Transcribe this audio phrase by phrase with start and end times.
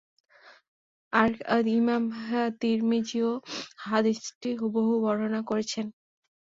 [1.53, 1.63] আর
[1.71, 2.03] ইমাম
[2.61, 3.31] তিরমিযীও
[3.85, 5.85] হাদীসটি হুবহু বর্ণনা করেছেন।